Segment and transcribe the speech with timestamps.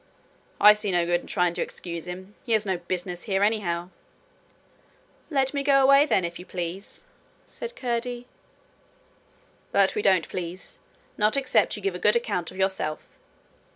[0.59, 2.33] 'I see no good in trying to excuse him.
[2.43, 3.91] He has no business here, anyhow.'
[5.29, 7.05] 'Let me go away, then, if you please,'
[7.45, 8.25] said Curdie.
[9.71, 10.79] 'But we don't please
[11.19, 13.19] not except you give a good account of yourself.'